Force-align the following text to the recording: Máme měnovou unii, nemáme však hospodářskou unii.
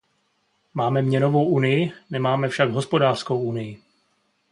Máme 0.73 1.01
měnovou 1.01 1.45
unii, 1.47 1.91
nemáme 2.09 2.49
však 2.49 2.69
hospodářskou 2.71 3.41
unii. 3.43 3.81